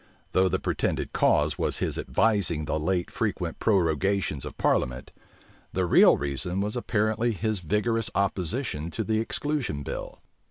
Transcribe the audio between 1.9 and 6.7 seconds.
advising the late frequent prorogations of parliament, the real reason